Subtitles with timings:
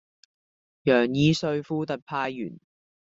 [0.81, 2.59] 楊義瑞副特派員